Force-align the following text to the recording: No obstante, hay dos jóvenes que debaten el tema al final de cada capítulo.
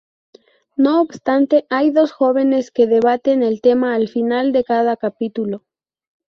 No 0.75 0.99
obstante, 0.99 1.67
hay 1.69 1.91
dos 1.91 2.11
jóvenes 2.11 2.71
que 2.71 2.87
debaten 2.87 3.43
el 3.43 3.61
tema 3.61 3.93
al 3.93 4.07
final 4.07 4.51
de 4.51 4.63
cada 4.63 4.97
capítulo. 4.97 5.63